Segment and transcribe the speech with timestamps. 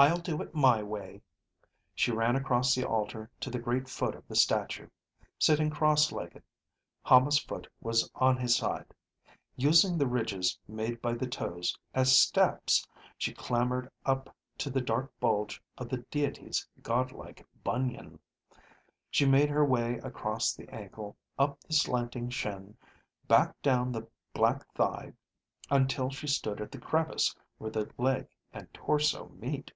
[0.00, 1.22] "I'll do it my way."
[1.92, 4.86] She ran across the altar to the great foot of the statue.
[5.40, 6.44] Sitting cross legged,
[7.02, 8.94] Hama's foot was on his side.
[9.56, 12.86] Using the ridges made by the toes as steps,
[13.16, 18.20] she clammered up to the dark bulge of the deity's godlike bunion.
[19.10, 22.76] She made her way across the ankle, up the slanting shin,
[23.26, 25.14] back down the black thigh,
[25.72, 29.72] until she stood at the crevice where the leg and torso met.